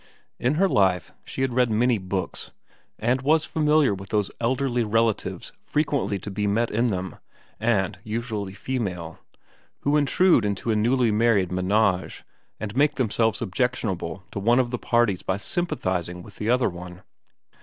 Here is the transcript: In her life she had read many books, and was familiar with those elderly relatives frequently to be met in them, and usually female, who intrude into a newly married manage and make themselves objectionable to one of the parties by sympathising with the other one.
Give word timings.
In 0.39 0.55
her 0.55 0.67
life 0.67 1.11
she 1.23 1.41
had 1.41 1.53
read 1.53 1.69
many 1.69 1.99
books, 1.99 2.49
and 2.97 3.21
was 3.21 3.45
familiar 3.45 3.93
with 3.93 4.09
those 4.09 4.31
elderly 4.39 4.83
relatives 4.83 5.51
frequently 5.59 6.17
to 6.17 6.31
be 6.31 6.47
met 6.47 6.71
in 6.71 6.87
them, 6.89 7.17
and 7.59 7.99
usually 8.03 8.53
female, 8.53 9.19
who 9.81 9.97
intrude 9.97 10.43
into 10.43 10.71
a 10.71 10.75
newly 10.75 11.11
married 11.11 11.51
manage 11.51 12.23
and 12.59 12.75
make 12.75 12.95
themselves 12.95 13.43
objectionable 13.43 14.23
to 14.31 14.39
one 14.39 14.57
of 14.57 14.71
the 14.71 14.79
parties 14.79 15.21
by 15.21 15.37
sympathising 15.37 16.23
with 16.23 16.37
the 16.37 16.49
other 16.49 16.67
one. 16.71 17.03